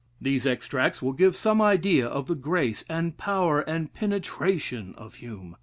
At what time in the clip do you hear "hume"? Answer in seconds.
5.17-5.57